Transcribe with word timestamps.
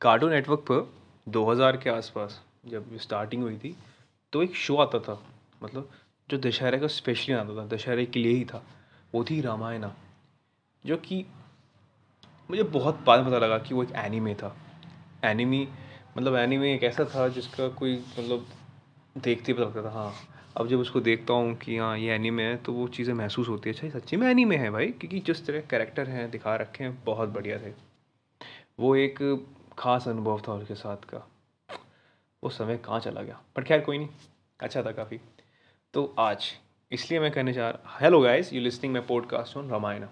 Cartoon 0.00 0.30
network 0.30 0.60
पर 0.60 0.88
2000 1.26 1.76
के 1.76 1.90
आसपास 1.90 2.40
जब 2.66 2.96
स्टार्टिंग 2.98 3.42
हुई 3.42 3.56
थी 3.58 3.74
तो 4.32 4.42
एक 4.42 4.54
शो 4.56 4.76
आता 4.76 4.98
था 4.98 5.20
मतलब 5.62 5.90
जो 6.28 6.38
दशहरे 6.38 6.78
का 6.78 6.86
स्पेशली 6.86 7.34
आता 7.34 7.56
था, 7.56 7.66
दशहरे 7.66 8.04
के 8.06 8.20
लिए 8.20 8.32
ही 8.32 8.44
था, 8.44 8.62
वो 9.14 9.24
थी 9.24 9.40
रामायणा, 9.40 9.94
जो 10.84 10.96
कि 10.96 11.24
मुझे 12.50 12.62
बहुत 12.62 13.00
बाद 13.06 13.24
पता 13.26 13.38
लगा 13.38 13.58
कि 13.58 13.74
वो 13.74 13.82
एक 13.82 13.92
एनीमे 13.96 14.34
था। 14.34 14.54
एनिमी 15.24 15.66
मतलब 16.18 16.36
एनीमे 16.36 16.74
एक 16.74 16.82
ऐसा 16.84 17.04
था 17.04 17.28
जिसका 17.28 17.68
कोई 17.68 17.96
मतलब 17.96 18.46
देखते 19.16 19.52
ही 19.52 19.58
पता 19.58 19.64
लगता 19.64 19.82
था 19.84 19.90
हाँ 19.90 20.12
अब 20.56 20.68
जब 20.68 20.78
उसको 20.78 21.00
देखता 21.00 21.34
हूँ 21.34 21.54
कि 21.56 21.76
हाँ 21.78 21.96
ये 21.98 22.14
एनीमे 22.14 22.42
है 22.42 22.56
तो 22.56 22.72
वो 22.72 22.86
चीज़ें 22.88 23.14
महसूस 23.14 23.48
होती 23.48 23.70
है। 23.70 23.74
अच्छा 23.74 23.98
सच्ची 23.98 24.16
में 24.16 24.28
एनीमे 24.28 24.56
है 24.56 24.70
भाई? 24.70 24.86
क्योंकि 24.90 25.20
जिस 25.20 25.46
तरह 25.46 25.60
कैरेक्टर 25.60 26.08
हैं, 26.08 26.30
दिखा 26.30 26.56
रखे 26.56 26.84
हैं, 26.84 27.02
बहुत 27.04 27.28
बढ़िया 27.28 27.58
थे। 27.58 27.72
वो 28.80 28.94
एक 28.96 29.18
ख़ास 29.78 30.08
अनुभव 30.08 30.40
था 30.48 30.52
उसके 30.52 30.74
साथ 30.74 31.04
का। 31.04 31.26
वो 32.42 32.50
समय 32.50 32.76
कहाँ 32.76 33.00
चला 33.00 33.22
गया? 33.22 33.40
पर 33.56 33.64
खैर 33.64 33.80
कोई 33.80 33.98
नहीं 33.98 34.08
अच्छा 34.60 34.82
था 34.82 34.92
काफ़ी। 34.92 35.20
तो 35.94 36.14
आज, 36.18 36.52
इसलिए 36.92 37.20
मैं 37.20 37.30
कहने 37.30 37.52
चाह 37.52 37.70
रहा 37.70 37.98
hello 38.00 38.20
guys 38.20 38.52
you 38.52 38.60
listening 38.60 38.92
my 38.94 39.02
podcast 39.02 39.56
on 39.56 39.70
Ramayana 39.70 40.08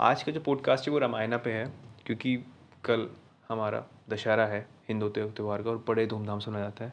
आज 0.00 0.22
का 0.22 0.32
जो 0.32 0.40
पॉडकास्ट 0.40 0.88
है 0.88 0.92
वो 0.92 0.98
रामायणा 0.98 1.36
पे 1.36 1.52
है, 1.52 1.64
क्योंकि 2.06 2.36
कल 2.84 3.08
हमारा 3.48 3.84
दशहरा 4.10 4.46
है, 4.46 4.66
हिंदू 4.88 5.08
त्यौहार 5.08 5.62
का, 5.62 5.70
और 5.70 5.84
बड़े 5.88 6.06
धूमधाम 6.06 6.38
से 6.38 6.50
मनाया 6.50 6.64
जाता 6.64 6.84
है। 6.84 6.92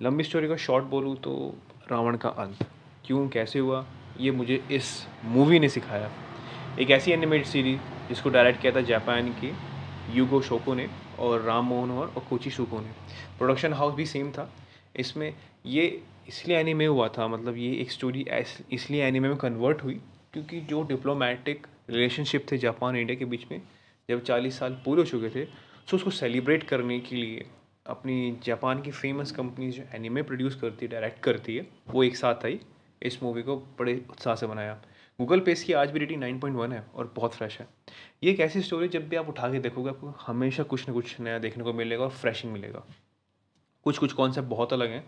लंबी 0.00 0.24
स्टोरी 0.24 0.48
का 0.48 0.56
शॉर्ट 0.56 0.84
बोलूँ 0.84 1.16
तो 1.16 1.54
रावण 1.90 2.16
का 2.16 2.28
अंत। 2.28 2.66
क्यों, 3.06 3.28
कैसे 3.28 3.58
हुआ, 3.58 3.84
ये 4.20 4.30
मुझे 4.30 4.62
इस 4.70 5.06
मूवी 5.24 5.58
ने 5.58 5.68
सिखाया। 5.68 6.10
एक 6.80 6.90
ऐसी 6.90 7.12
एनिमेटेड 7.12 7.46
सीरीज़ 7.46 7.80
जिसको 8.08 8.30
डायरेक्ट 8.30 8.60
किया 8.60 8.74
था 8.74 8.80
जापान 8.80 9.32
की 9.32 9.52
यूगो 10.14 10.40
शोको 10.42 10.74
ने 10.74 10.88
और 11.18 11.40
राम 11.42 11.66
मनोहर 11.66 12.06
और 12.06 12.24
कोची 12.28 12.50
सुको 12.50 12.80
ने। 12.80 12.92
प्रोडक्शन 13.38 13.72
हाउस 13.72 13.94
भी 13.94 14.06
सेम 14.06 14.30
था। 14.32 14.50
इसमें 14.96 15.34
ये 15.66 15.86
इसलिए 16.28 16.56
एनिमे 16.58 16.86
हुआ 16.86 17.08
था 17.08 17.26
मतलब 17.28 17.56
ये 17.56 17.72
एक 17.72 17.90
स्टोरी 17.90 18.24
इसलिए 18.72 19.04
एनीमे 19.04 19.28
में 19.28 19.36
कन्वर्ट 19.36 19.82
हुई 19.84 19.94
क्योंकि 20.32 20.60
जो 20.60 20.82
डिप्लोमेटिक 20.82 21.66
रिलेशनशिप 21.90 22.46
थे 22.52 22.58
जापान 22.58 22.96
इंडिया 22.96 23.18
के 23.18 23.24
बीच 23.24 23.46
में, 23.50 23.60
जब 24.08 24.22
चालीस 24.22 24.58
साल 24.58 24.72
पूरे 24.84 25.02
हो 25.02 25.06
चुके 25.06 25.28
थे 25.30 25.44
सो 25.88 25.96
उसको 25.96 26.10
सेलिब्रेट 26.10 26.62
करने 26.62 26.98
के 27.00 27.16
लिए 27.16 27.46
अपनी 27.86 28.38
जापान 28.44 28.82
की 28.82 28.90
फ़ेमस 28.90 29.30
कंपनी 29.32 29.70
जो 29.70 29.82
एनीमे 29.94 30.22
प्रोड्यूस 30.22 30.54
करती 30.54 30.86
है 30.86 30.92
डायरेक्ट 30.92 31.22
करती 31.22 31.56
है, 31.56 31.66
वो 31.88 32.02
एक 32.04 32.16
साथ 32.16 32.44
आई। 32.44 32.58
इस 33.02 33.22
मूवी 33.22 33.42
को 33.42 33.56
बड़े 33.78 33.94
उत्साह 34.10 34.34
से 34.34 34.46
बनाया। 34.46 34.78
गूगल 35.20 35.40
पे 35.40 35.52
इसकी 35.52 35.72
आज 35.72 35.90
भी 35.90 35.98
रेटिंग 35.98 36.20
नाइन 36.20 36.38
पॉइंट 36.40 36.56
वन 36.56 36.72
है 36.72 36.84
और 36.94 37.12
बहुत 37.16 37.34
फ्रेश 37.34 37.58
है। 37.60 37.66
ये 38.24 38.30
एक 38.30 38.40
ऐसी 38.40 38.60
स्टोरी 38.62 38.88
जब 38.88 39.08
भी 39.08 39.16
आप 39.16 39.28
उठा 39.28 39.48
के 39.52 39.58
देखोगे, 39.58 39.90
आपको 39.90 40.14
हमेशा 40.26 40.62
कुछ 40.62 40.88
ना 40.88 40.94
कुछ 40.94 41.20
नया 41.20 41.38
देखने 41.38 41.64
को 41.64 41.72
मिलेगा 41.72 42.04
और 42.04 42.10
फ्रेशिंग 42.10 42.52
मिलेगा। 42.52 42.82
कुछ 43.84 43.98
कुछ 43.98 44.12
कॉन्सेप्ट 44.12 44.48
बहुत 44.48 44.72
अलग 44.72 44.90
हैं। 44.90 45.04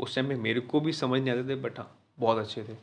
उस 0.00 0.14
टाइम 0.14 0.28
में 0.28 0.36
मेरे 0.36 0.60
को 0.60 0.80
भी 0.80 0.92
समझ 0.92 1.20
नहीं 1.20 1.30
आते 1.30 1.48
थे 1.48 1.54
बट 1.54 1.78
हाँ 1.78 1.96
बहुत 2.18 2.38
अच्छे 2.38 2.62
थे। 2.62 2.76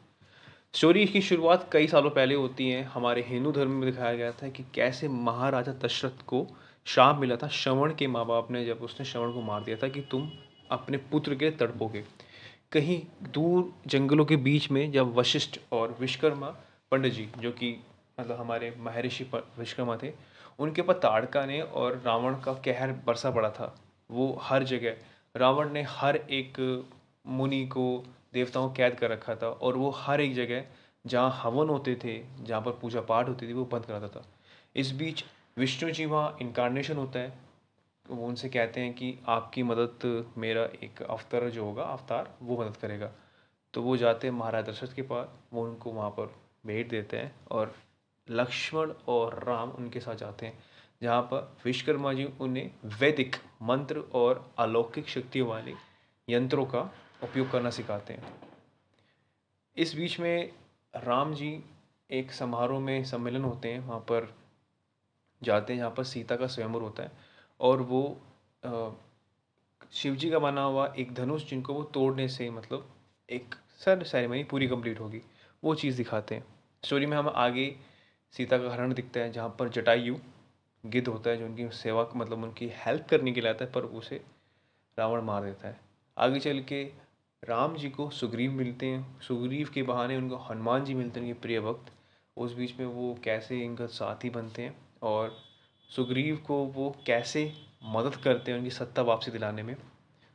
स्टोरी 0.73 1.05
की 1.05 1.21
शुरुआत 1.21 1.69
कई 1.71 1.87
सालों 1.87 2.09
पहले 2.09 2.35
होती 2.35 2.69
है। 2.69 2.81
हमारे 2.83 3.25
हिंदू 3.27 3.51
धर्म 3.51 3.71
में 3.71 3.89
दिखाया 3.91 4.15
गया 4.15 4.31
था 4.31 4.49
कि 4.49 4.65
कैसे 4.73 5.07
महाराजा 5.07 5.73
दशरथ 5.83 6.25
को 6.27 6.45
श्राप 6.85 7.19
मिला 7.19 7.35
था 7.35 7.47
श्रवण 7.47 7.93
के 7.93 8.07
माँ 8.07 8.25
बाप 8.25 8.51
ने, 8.51 8.65
जब 8.65 8.81
उसने 8.81 9.05
श्रवण 9.05 9.33
को 9.33 9.41
मार 9.41 9.63
दिया 9.63 9.77
था 9.83 9.87
कि 9.87 10.01
तुम 10.01 10.29
अपने 10.71 10.97
पुत्र 10.97 11.35
के 11.35 11.51
तड़पोगे। 11.51 12.03
कहीं 12.71 13.01
दूर 13.31 13.71
जंगलों 13.87 14.25
के 14.25 14.35
बीच 14.35 14.69
में 14.71 14.91
जब 14.91 15.15
वशिष्ठ 15.15 15.59
और 15.71 15.97
विश्वकर्मा 15.99 16.55
पंडित 16.91 17.13
जी, 17.13 17.29
जो 17.39 17.51
कि 17.51 17.83
मतलब 18.19 18.39
हमारे 18.39 18.73
महर्षि 18.77 19.23
विश्वकर्मा 19.33 19.97
थे, 20.03 20.13
उनके 20.59 20.81
ऊपर 20.81 20.93
ताड़का 20.93 21.45
ने 21.45 21.61
और 21.61 22.01
रावण 22.05 22.39
का 22.39 22.53
कहर 22.53 22.91
बरसा 23.05 23.31
पड़ा 23.31 23.49
था। 23.49 23.75
वो 24.11 24.39
हर 24.41 24.63
जगह, 24.63 24.95
रावण 25.35 25.69
ने 25.69 25.81
हर 25.81 26.15
एक 26.15 26.59
मुनि 27.27 27.65
को, 27.67 28.03
देवताओं 28.33 28.67
को 28.67 28.73
कैद 28.75 28.95
कर 28.95 29.09
रखा 29.09 29.35
था 29.35 29.47
और 29.47 29.77
वो 29.77 29.89
हर 29.89 30.21
एक 30.21 30.33
जगह, 30.35 30.65
जहाँ 31.05 31.39
हवन 31.43 31.69
होते 31.69 31.95
थे, 32.03 32.21
जहाँ 32.43 32.61
पर 32.61 32.71
पूजा 32.71 33.01
पाठ 33.01 33.29
होती 33.29 33.47
थी, 33.47 33.53
वो 33.53 33.65
बंद 33.65 33.85
कराता 33.85 34.07
था। 34.07 34.25
इस 34.75 34.91
बीच 34.91 35.23
विष्णु 35.57 35.91
जी 35.91 36.05
वहाँ 36.05 36.37
इनकारनेशन 36.41 36.97
होता 36.97 37.19
है। 37.19 37.33
वो 38.09 38.27
उनसे 38.27 38.49
कहते 38.49 38.81
हैं 38.81 38.93
कि 38.93 39.17
आपकी 39.27 39.63
मदद, 39.63 40.33
मेरा 40.37 40.63
एक 40.83 41.01
अवतार 41.01 41.49
जो 41.49 41.65
होगा, 41.65 41.83
अवतार, 41.83 42.33
वो 42.41 42.61
मदद 42.61 42.77
करेगा। 42.77 43.11
तो 43.73 43.81
वो 43.81 43.97
जाते 43.97 44.27
हैं 44.27 44.33
महाराज 44.33 44.69
दशरथ 44.69 44.93
के 44.93 45.01
पास, 45.01 45.27
वो 45.53 45.63
उनको 45.63 45.91
वहाँ 45.91 46.09
पर 46.09 46.33
भेंट 46.63 46.89
देते 46.89 47.17
हैं 47.17 47.33
और 47.51 47.73
लक्ष्मण 48.27 48.91
और 49.07 49.43
राम 49.43 49.69
उनके 49.69 49.99
साथ 49.99 50.15
जाते 50.15 50.45
हैं, 50.45 50.57
जहाँ 51.01 51.21
पर 51.23 51.57
विश्वकर्मा 51.65 52.13
जी 52.13 52.25
उन्हें 52.41 52.71
वैदिक 52.99 53.35
मंत्र 53.61 54.03
और 54.13 54.45
अलौकिक 54.59 55.07
शक्तियों 55.09 55.47
वाले 55.47 55.73
यंत्रों 56.27 56.65
का 56.65 56.81
उपयोग 57.23 57.49
करना 57.51 57.69
सिखाते 57.69 58.13
हैं। 58.13 58.33
इस 59.77 59.95
बीच 59.95 60.19
में 60.19 60.51
राम 60.93 61.33
जी 61.33 61.63
एक 62.09 62.31
समारोह 62.31 62.79
में 62.79 63.03
सम्मेलन 63.05 63.43
होते 63.43 63.71
हैं, 63.71 63.79
वहाँ 63.79 63.99
पर 64.01 64.33
जाते 65.41 65.73
हैं, 65.73 65.79
जहाँ 65.79 65.91
पर 65.91 66.03
सीता 66.03 66.35
का 66.35 66.47
स्वयंवर 66.47 66.81
होता 66.81 67.03
है 67.03 67.11
और 67.59 67.81
वो 67.81 68.01
शिव 69.93 70.15
जी 70.15 70.29
का 70.31 70.39
बना 70.39 70.63
हुआ 70.63 70.85
एक 70.97 71.13
धनुष 71.13 71.49
जिनको 71.49 71.73
वो 71.73 71.83
तोड़ने 71.93 72.27
से 72.29 72.49
मतलब 72.49 72.89
एक 73.29 73.55
सर 73.79 74.03
सेरेमनी 74.03 74.43
पूरी 74.43 74.67
कंप्लीट 74.67 74.99
होगी। 74.99 75.21
वो 75.63 75.75
चीज़ 75.75 75.97
दिखाते 75.97 76.35
हैं। 76.35 76.43
स्टोरी 76.83 77.05
में 77.05 77.17
हम 77.17 77.29
आगे 77.35 77.75
सीता 78.31 78.57
का 78.57 78.73
हरण 78.73 78.93
दिखता 78.93 79.19
है, 79.19 79.31
जहाँ 79.31 79.55
पर 79.59 79.69
जटायु 79.69 80.17
गिद्ध 80.85 81.07
होता 81.07 81.29
है, 81.29 81.37
जो 81.37 81.45
उनकी 81.45 81.69
सेवा 81.69 82.09
मतलब 82.15 82.43
उनकी 82.43 82.71
हेल्प 82.73 83.07
करने 83.09 83.31
के 83.31 83.41
लिए 83.41 83.49
आता 83.49 83.65
है, 83.65 83.71
पर 83.71 83.81
उसे 83.81 84.21
रावण 84.99 85.21
मार 85.21 85.43
देता 85.43 85.67
है। 85.67 85.79
आगे 86.17 86.39
चल 86.39 86.59
के 86.59 86.83
राम 87.43 87.75
जी 87.75 87.89
को 87.89 88.09
सुग्रीव 88.09 88.51
मिलते 88.51 88.85
हैं। 88.85 89.21
सुग्रीव 89.21 89.69
के 89.73 89.83
बहाने 89.83 90.17
उनको 90.17 90.37
हनुमान 90.37 90.85
जी 90.85 90.93
मिलते 90.93 91.19
हैं, 91.19 91.27
उनके 91.27 91.41
प्रिय 91.41 91.59
भक्त। 91.59 91.93
उस 92.37 92.53
बीच 92.53 92.79
में 92.79 92.85
वो 92.85 93.19
कैसे 93.23 93.59
इनका 93.59 93.85
साथी 93.85 94.29
बनते 94.29 94.61
हैं 94.61 94.77
और 95.01 95.37
सुग्रीव 95.89 96.35
को 96.35 96.65
वो 96.65 96.95
कैसे 97.05 97.53
मदद 97.83 98.15
करते 98.15 98.51
हैं 98.51 98.57
उनकी 98.57 98.71
सत्ता 98.71 99.01
वापसी 99.01 99.31
दिलाने 99.31 99.63
में। 99.63 99.75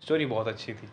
स्टोरी 0.01 0.27
बहुत 0.27 0.49
अच्छी 0.49 0.75
थी। 0.75 0.89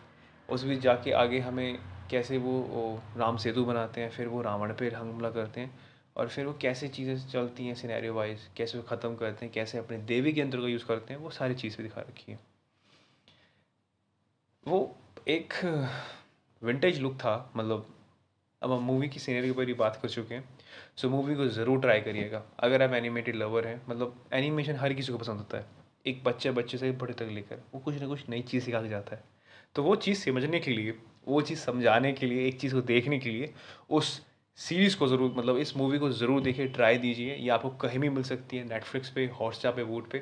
उस 0.50 0.64
बीच 0.64 0.78
जाके 0.78 1.12
आगे 1.12 1.38
हमें 1.38 1.78
कैसे 2.10 2.38
वो, 2.38 3.00
राम 3.16 3.36
सेतु 3.36 3.64
बनाते 3.64 4.00
हैं 4.00 4.10
फिर 4.10 4.28
वो 4.28 4.42
रावण 4.42 4.72
पे 4.74 4.88
हमला 4.90 5.30
करते 5.30 5.60
हैं 5.60 5.78
और 6.16 6.28
फिर 6.28 6.46
वो 6.46 6.52
कैसे 6.62 6.88
चीज़ें 6.88 7.16
चलती 7.28 7.66
हैं 7.66 7.74
सिनेरियो 7.74 8.14
वाइज 8.14 8.48
कैसे 8.56 8.78
वो 8.78 8.84
ख़त्म 8.88 9.14
करते 9.16 9.44
हैं 9.44 9.54
कैसे 9.54 9.78
अपने 9.78 9.98
देवी 10.06 10.32
के 10.32 10.40
यंत्र 10.40 10.60
का 10.60 10.68
यूज़ 10.68 10.84
करते 10.86 11.14
हैं 11.14 11.20
वो 11.20 11.30
सारी 11.32 11.54
चीज़ें 11.54 11.82
दिखा 11.82 12.00
रखी 12.00 12.32
है। 12.32 12.38
वो 14.66 14.96
एक 15.28 15.54
विंटेज 16.62 17.00
लुक 17.00 17.14
था 17.16 17.34
मतलब 17.56 17.86
अब 18.62 18.72
हम 18.72 18.82
मूवी 18.82 19.08
की 19.08 19.20
सीनरी 19.20 19.46
के 19.46 19.50
ऊपर 19.50 19.68
ही 19.68 19.74
बात 19.74 19.98
कर 20.02 20.08
चुके 20.08 20.34
हैं 20.34 20.48
सो 20.96 21.08
मूवी 21.10 21.34
को 21.34 21.46
ज़रूर 21.50 21.80
ट्राई 21.80 22.00
करिएगा 22.00 22.42
अगर 22.58 22.82
आप 22.82 22.92
एनिमेटेड 22.94 23.36
लवर 23.36 23.66
हैं 23.66 23.80
मतलब 23.88 24.24
एनिमेशन 24.32 24.76
हर 24.76 24.92
किसी 24.94 25.12
को 25.12 25.18
पसंद 25.18 25.38
होता 25.38 25.58
है 25.58 25.66
एक 26.06 26.22
बच्चे 26.24 26.50
बच्चे 26.52 26.78
से 26.78 26.90
बड़े 26.92 27.14
तक 27.14 27.28
लेकर 27.32 27.62
वो 27.74 27.80
कुछ 27.80 28.00
ना 28.00 28.06
कुछ 28.08 28.28
नई 28.28 28.42
चीज़ 28.42 28.64
सिखा 28.64 28.82
के 28.82 28.88
जाता 28.88 29.16
है। 29.16 29.22
तो 29.76 29.82
वो 29.82 29.94
चीज़ 29.96 30.24
समझने 30.24 30.60
के 30.60 30.70
लिए, 30.70 30.94
वो 31.28 31.40
चीज़ 31.42 31.58
समझाने 31.58 32.12
के 32.12 32.26
लिए, 32.26 32.46
एक 32.48 32.60
चीज़ 32.60 32.74
को 32.74 32.80
देखने 32.82 33.18
के 33.18 33.30
लिए, 33.30 33.52
उस 33.90 34.20
सीरीज़ 34.58 34.96
को 34.98 35.06
ज़रूर 35.08 35.34
मतलब 35.36 35.56
इस 35.58 35.76
मूवी 35.76 35.98
को 35.98 36.10
ज़रूर 36.12 36.40
देखिए 36.40 36.66
ट्राई 36.68 36.98
दीजिए। 36.98 37.34
ये 37.34 37.48
आपको 37.50 37.70
कहीं 37.78 37.98
भी 37.98 38.08
मिल 38.08 38.22
सकती 38.22 38.56
है 38.56 38.68
नेटफ्लिक्स 38.68 39.10
पे 39.10 39.26
हॉटस्टार 39.40 39.72
पे 39.72 39.82
वूट 39.82 40.10
पे। 40.10 40.18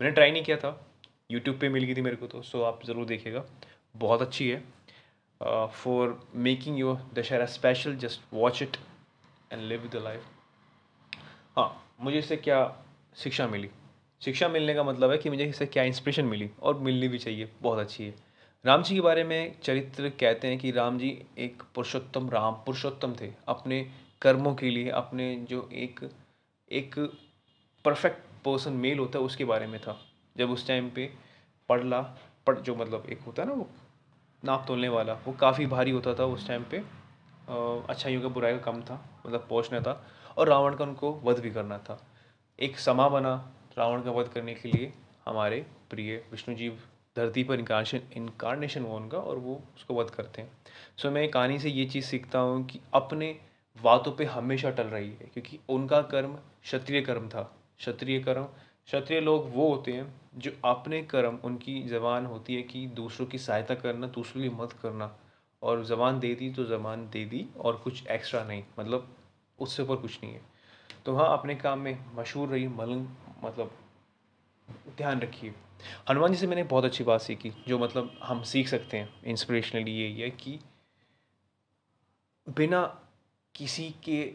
मैंने 0.00 0.14
ट्राई 0.14 0.30
नहीं 0.30 0.42
किया 0.42 0.56
था। 0.56 0.70
यूट्यूब 1.30 1.58
पे 1.60 1.68
मिल 1.68 1.84
गई 1.84 1.94
थी 1.94 2.00
मेरे 2.00 2.16
को 2.16 2.26
तो 2.26 2.42
सो 2.42 2.62
आप 2.62 2.80
ज़रूर 2.86 3.06
देखिएगा 3.06 3.44
बहुत 3.94 4.22
अच्छी 4.22 4.48
है। 4.50 4.62
For 5.74 6.18
making 6.36 6.78
your 6.78 7.00
Dussehra 7.14 7.46
special 7.48 7.96
just 7.96 8.20
watch 8.34 8.62
it 8.62 8.76
and 9.52 9.62
live 9.62 9.88
the 9.92 10.02
life 10.04 10.24
हाँ 11.56 11.96
मुझे 12.00 12.18
इससे 12.18 12.36
क्या 12.36 12.60
शिक्षा 13.16 13.46
मिली? 13.48 13.70
शिक्षा 14.22 14.48
मिलने 14.48 14.74
का 14.74 14.82
मतलब 14.84 15.10
है 15.10 15.18
कि 15.18 15.30
मुझे 15.30 15.44
इससे 15.44 15.66
क्या 15.66 15.82
इंस्पिरेशन 15.84 16.24
मिली? 16.24 16.50
और 16.60 16.78
मिलनी 16.78 17.08
भी 17.08 17.18
चाहिए। 17.18 17.48
बहुत 17.62 17.78
अच्छी 17.78 18.04
है। 18.04 18.14
राम 18.64 18.82
जी 18.82 18.94
के 18.94 19.00
बारे 19.00 19.22
में 19.24 19.54
चरित्र 19.62 20.08
कहते 20.10 20.48
हैं 20.48 20.58
कि 20.58 20.70
राम 20.70 20.98
जी 20.98 21.08
एक 21.38 21.62
पुरुषोत्तम, 21.74 22.28
राम 22.30 22.54
पुरुषोत्तम 22.66 23.14
थे 23.20 23.30
अपने 23.48 23.80
कर्मों 24.22 24.54
के 24.54 24.70
लिए, 24.70 24.88
अपने 24.90 25.34
जो 25.50 25.68
एक 25.72 26.00
एक 26.70 26.98
परफेक्ट 27.84 28.24
पर्सन 28.44 28.72
मेल 28.74 28.98
होता 28.98 29.18
है 29.18 29.24
उसके 29.24 29.44
बारे 29.44 29.66
में 29.66 29.78
था। 29.80 29.96
जब 30.36 30.50
उस 30.50 30.66
टाइम 30.68 30.90
पे 30.90 31.08
पढ़ला 31.70 32.00
पढ़ 32.46 32.58
जो 32.58 32.74
मतलब 32.76 33.06
एक 33.10 33.20
होता 33.20 33.42
है 33.42 33.48
ना 33.48 33.54
वो 33.54 33.68
नाप 34.42 34.64
तोलने 34.68 34.88
वाला, 34.88 35.12
वो 35.14 35.32
काफ़ी 35.32 35.66
भारी 35.66 35.90
होता 35.90 36.14
था 36.14 36.24
उस 36.26 36.46
टाइम 36.48 36.64
पे। 36.70 36.82
अच्छाइयों 37.88 38.22
का 38.22 38.28
बुराई 38.28 38.58
का 38.58 38.72
कम 38.72 38.82
था 38.82 39.00
मतलब 39.26 39.46
पहुँचना 39.50 39.80
था 39.80 40.04
और 40.38 40.48
रावण 40.48 40.76
का 40.76 40.84
उनको 40.84 41.12
वध 41.24 41.40
भी 41.40 41.50
करना 41.50 41.78
था। 41.78 42.00
एक 42.58 42.78
समा 42.80 43.08
बना 43.08 43.34
रावण 43.78 44.02
का 44.02 44.10
वध 44.10 44.28
करने 44.28 44.54
के 44.54 44.68
लिए 44.68 44.92
हमारे 45.26 45.66
प्रिय 45.90 46.16
विष्णु 46.30 46.56
जी 46.56 46.68
धरती 47.18 47.44
पर 47.44 47.58
इनकारनेशन 47.58 48.00
इनकारनेशन 48.16 48.84
हुआ 48.84 48.96
उनका 48.96 49.18
और 49.20 49.38
वो 49.38 49.60
उसको 49.76 49.94
वध 49.94 50.10
करते 50.10 50.42
हैं। 50.42 50.50
सो 50.96 51.10
मैं 51.10 51.28
कहानी 51.30 51.58
से 51.58 51.70
ये 51.70 51.84
चीज़ 51.86 52.04
सीखता 52.06 52.38
हूँ 52.38 52.64
कि 52.66 52.80
अपने 52.94 53.36
बातों 53.76 54.12
पे 54.12 54.24
हमेशा 54.26 54.70
टल 54.70 54.86
रही 54.86 55.08
है, 55.10 55.30
क्योंकि 55.34 55.58
उनका 55.68 56.00
कर्म 56.04 56.34
क्षत्रिय 56.62 57.00
कर्म 57.00 57.28
था। 57.28 57.42
क्षत्रिय 57.78 58.18
कर्म 58.20 58.44
क्षत्रिय 58.88 59.20
लोग 59.20 59.50
वो 59.54 59.68
होते 59.68 59.92
हैं 59.92 60.12
जो 60.36 60.50
अपने 60.64 61.02
कर्म, 61.02 61.38
उनकी 61.44 61.82
जबान 61.88 62.26
होती 62.26 62.54
है 62.54 62.62
कि 62.62 62.86
दूसरों 62.96 63.26
की 63.26 63.38
सहायता 63.38 63.74
करना, 63.74 64.06
दूसरों 64.06 64.42
की 64.42 64.48
मदद 64.50 64.72
करना। 64.72 65.10
और 65.62 65.84
ज़बान 65.84 66.18
दे 66.20 66.34
दी 66.34 66.50
तो 66.50 66.64
ज़बान 66.64 67.08
दे 67.10 67.24
दी 67.24 67.46
और 67.60 67.76
कुछ 67.76 68.06
एक्स्ट्रा 68.06 68.42
नहीं 68.44 68.62
मतलब 68.78 69.08
उससे 69.58 69.82
ऊपर 69.82 69.96
कुछ 69.96 70.18
नहीं 70.24 70.32
है। 70.34 70.40
तो 71.06 71.14
हाँ 71.16 71.32
अपने 71.38 71.54
काम 71.54 71.78
में 71.78 71.98
मशहूर 72.16 72.48
रही 72.48 72.68
मलंग 72.68 73.06
मतलब 73.44 73.70
ध्यान 74.98 75.20
रखिए। 75.20 75.54
हनुमान 76.10 76.32
जी 76.32 76.38
से 76.38 76.46
मैंने 76.46 76.62
बहुत 76.62 76.84
अच्छी 76.84 77.04
बात 77.04 77.20
सीखी, 77.20 77.52
जो 77.68 77.78
मतलब 77.78 78.20
हम 78.22 78.42
सीख 78.42 78.68
सकते 78.68 78.96
हैं 78.96 79.22
इंस्पिरेशनली 79.24 79.90
यही 79.90 80.20
है 80.20 80.30
कि 80.30 80.60
बिना 82.48 83.00
किसी 83.54 83.94
के 84.04 84.32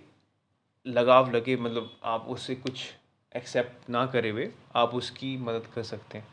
लगाव 0.87 1.31
लगे 1.31 1.55
मतलब 1.55 1.99
आप 2.03 2.25
उससे 2.27 2.55
कुछ 2.55 2.93
एक्सेप्ट 3.35 3.89
ना 3.89 4.05
करे 4.05 4.29
हुए, 4.29 4.51
आप 4.75 4.95
उसकी 4.95 5.37
मदद 5.37 5.67
कर 5.67 5.83
सकते 5.83 6.17
हैं। 6.17 6.27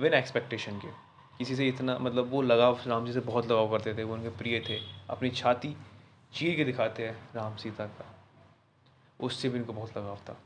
बिना 0.00 0.18
एक्सपेक्टेशन 0.18 0.78
के। 0.78 0.88
किसी 1.38 1.56
से 1.56 1.68
इतना 1.68 1.98
मतलब 1.98 2.30
वो 2.30 2.42
लगाव, 2.42 2.80
राम 2.86 3.06
जी 3.06 3.12
से 3.12 3.20
बहुत 3.20 3.44
लगाव 3.44 3.70
करते 3.70 3.94
थे, 3.94 4.04
वो 4.04 4.14
उनके 4.14 4.28
प्रिय 4.28 4.60
थे। 4.68 4.80
अपनी 5.10 5.30
छाती 5.30 5.76
चीर 6.34 6.56
के 6.56 6.64
दिखाते 6.64 7.08
हैं 7.08 7.28
राम 7.34 7.56
सीता 7.56 7.86
का। 7.86 8.14
उससे 9.20 9.48
भी 9.48 9.58
उनको 9.58 9.72
बहुत 9.72 9.98
लगाव 9.98 10.16
था। 10.16 10.42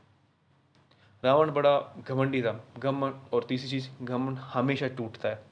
रावण 1.24 1.50
बड़ा 1.50 2.04
घमंडी 2.08 2.42
था। 2.42 2.64
घमंड 2.78 3.14
और 3.32 3.44
तीसरी 3.44 3.68
चीज़ 3.68 4.04
घमंड 4.04 4.38
हमेशा 4.38 4.88
टूटता 4.88 5.28
है। 5.28 5.42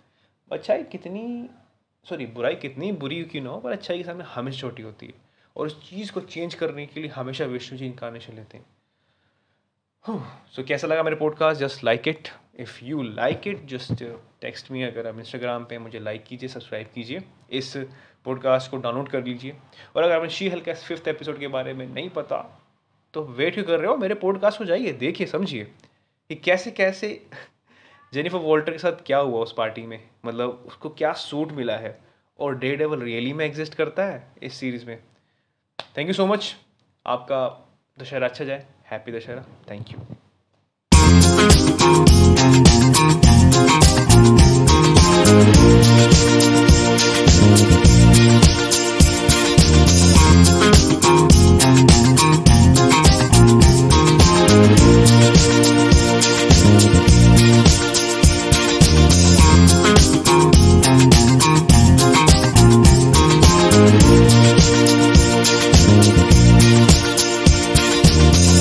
अच्छाई 0.53 0.83
कितनी 0.83 1.51
सॉरी 2.05 2.27
बुराई 2.27 2.55
कितनी 2.55 2.93
बुरी 2.93 3.25
क्यों 3.25 3.43
ना 3.43 3.51
हो 3.51 3.61
पर 3.61 3.73
अच्छाई 3.73 3.99
के 3.99 4.05
सामने 4.05 4.25
हमेशा 4.25 4.61
छोटी 4.61 4.83
होती 4.83 5.07
है। 5.07 5.13
और 5.57 5.67
उस 5.67 5.91
चीज़ 5.91 6.13
को 6.13 6.21
चेंज 6.21 6.55
करने 6.55 6.87
के 6.87 7.01
लिए 7.01 7.11
हमेशा 7.11 7.45
विष्णु 7.45 7.79
जी 7.79 7.87
इनकारनेशन 7.87 8.33
लेते 8.33 8.59
हैं। 8.59 8.65
सो 10.07 10.63
so, 10.63 10.69
कैसा 10.69 10.87
लगा 10.87 11.03
मेरे 11.03 11.17
podcast 11.17 11.61
just 11.61 11.85
like 11.85 12.09
it 12.09 12.29
if 12.59 12.85
you 12.85 13.03
like 13.03 13.41
it 13.47 13.67
just 13.67 14.05
text 14.41 14.71
me 14.71 14.83
अगर 14.83 15.07
आप 15.07 15.19
इंस्टाग्राम 15.19 15.65
पे 15.65 15.79
मुझे 15.79 15.99
लाइक 15.99 16.25
कीजिए 16.25 16.49
सब्सक्राइब 16.49 16.89
कीजिए। 16.95 17.23
इस 17.51 17.77
पॉडकास्ट 18.25 18.71
को 18.71 18.77
डाउनलोड 18.77 19.09
कर 19.09 19.25
लीजिए। 19.25 19.57
और 19.97 20.03
अगर 20.03 20.17
आपने 20.17 20.29
शी 20.29 20.49
हल्का 20.49 20.75
फिफ्थ 20.75 21.09
एपिसोड 21.09 21.39
के 21.39 21.49
बारे 21.49 21.75
में 21.75 21.87
नहीं 21.87 22.11
पता 22.11 22.60
तो 23.15 23.23
वेट 23.25 23.55
क्यों 23.55 23.65
कर 23.65 23.79
रहे 23.81 23.91
हो? 23.91 23.97
मेरे 23.97 24.15
पॉडकास्ट 24.15 24.59
को 24.59 24.65
जाइए, 24.65 24.93
देखिए, 24.93 25.27
समझिए 25.27 25.65
कि 26.29 26.35
कैसे 26.35 26.71
कैसे 26.71 27.27
जेनिफर 28.15 28.39
वॉल्टर 28.39 28.73
के 28.73 28.79
साथ 28.79 28.93
क्या 28.93 29.19
हुआ 29.19 29.43
उस 29.43 29.53
पार्टी 29.53 29.83
में? 29.83 30.09
मतलब 30.27 30.65
उसको 30.67 30.89
क्या 30.89 31.13
सूट 31.13 31.53
मिला 31.53 31.77
है? 31.77 31.99
और 32.39 32.59
डे 32.59 32.77
डेवल 32.77 33.03
रियली 33.03 33.33
में 33.33 33.45
एग्जिस्ट 33.47 33.75
करता 33.75 34.05
है 34.05 34.33
इस 34.43 34.55
सीरीज़ 34.55 34.87
में? 34.87 34.99
थैंक 35.99 36.09
यू 36.09 36.15
सो 36.15 36.27
मच 36.27 36.57
आपका 37.07 37.71
दशहरा 38.01 38.27
अच्छा 38.27 38.45
जाए। 38.45 38.67
हैप्पी 38.87 39.13
दशहरा। 39.13 39.45
Thank 39.71 39.91
you 39.93 39.99